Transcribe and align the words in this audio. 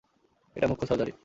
এটা 0.55 0.67
মূখ্য 0.67 0.85
সার্জারি। 0.87 1.13